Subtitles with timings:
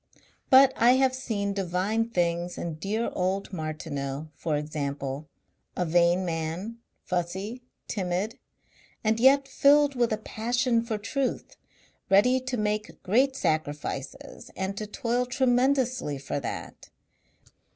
[0.49, 5.29] But I have seen divine things in dear old Martineau, for example.
[5.77, 8.39] A vain man, fussy, timid
[9.03, 11.55] and yet filled with a passion for truth,
[12.09, 16.89] ready to make great sacrifices and to toil tremendously for that.